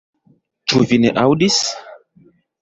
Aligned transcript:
Ĉu 0.73 0.81
vi 0.91 0.99
ne 1.03 1.11
aŭdis? 1.25 1.59